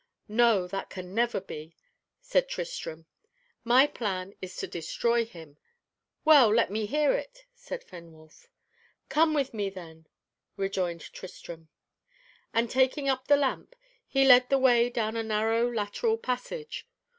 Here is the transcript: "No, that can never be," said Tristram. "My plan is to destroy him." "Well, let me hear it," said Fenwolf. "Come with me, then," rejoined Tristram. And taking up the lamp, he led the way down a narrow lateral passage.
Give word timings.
"No, 0.27 0.65
that 0.65 0.89
can 0.89 1.13
never 1.13 1.39
be," 1.39 1.75
said 2.19 2.49
Tristram. 2.49 3.05
"My 3.63 3.85
plan 3.85 4.33
is 4.41 4.55
to 4.55 4.65
destroy 4.65 5.25
him." 5.25 5.59
"Well, 6.25 6.51
let 6.51 6.71
me 6.71 6.87
hear 6.87 7.13
it," 7.13 7.45
said 7.53 7.83
Fenwolf. 7.83 8.47
"Come 9.09 9.35
with 9.35 9.53
me, 9.53 9.69
then," 9.69 10.07
rejoined 10.57 11.01
Tristram. 11.13 11.69
And 12.51 12.67
taking 12.67 13.09
up 13.09 13.27
the 13.27 13.37
lamp, 13.37 13.75
he 14.07 14.25
led 14.25 14.49
the 14.49 14.57
way 14.57 14.89
down 14.89 15.15
a 15.15 15.21
narrow 15.21 15.71
lateral 15.71 16.17
passage. 16.17 16.87